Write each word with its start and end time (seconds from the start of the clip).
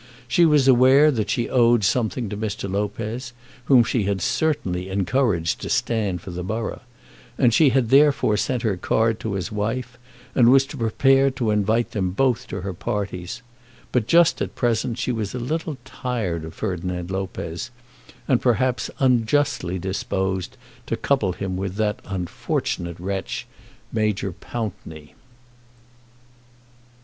She 0.27 0.47
was 0.47 0.67
aware 0.67 1.11
that 1.11 1.29
she 1.29 1.47
owed 1.47 1.83
something 1.83 2.27
to 2.29 2.35
Mr. 2.35 2.67
Lopez, 2.67 3.33
whom 3.65 3.83
she 3.83 4.05
had 4.05 4.19
certainly 4.19 4.89
encouraged 4.89 5.61
to 5.61 5.69
stand 5.69 6.21
for 6.21 6.31
the 6.31 6.43
borough, 6.43 6.81
and 7.37 7.53
she 7.53 7.69
had 7.69 7.89
therefore 7.89 8.35
sent 8.35 8.63
her 8.63 8.77
card 8.77 9.19
to 9.19 9.33
his 9.33 9.51
wife 9.51 9.99
and 10.33 10.51
was 10.51 10.65
prepared 10.65 11.35
to 11.35 11.51
invite 11.51 11.91
them 11.91 12.13
both 12.13 12.47
to 12.47 12.61
her 12.61 12.73
parties; 12.73 13.43
but 13.91 14.07
just 14.07 14.41
at 14.41 14.55
present 14.55 14.97
she 14.97 15.11
was 15.11 15.35
a 15.35 15.39
little 15.39 15.77
tired 15.85 16.45
of 16.45 16.55
Ferdinand 16.55 17.11
Lopez, 17.11 17.69
and 18.27 18.41
perhaps 18.41 18.89
unjustly 18.97 19.77
disposed 19.77 20.57
to 20.87 20.97
couple 20.97 21.33
him 21.33 21.55
with 21.55 21.75
that 21.75 21.99
unfortunate 22.05 22.99
wretch, 22.99 23.45
Major 23.93 24.31
Pountney. 24.31 25.13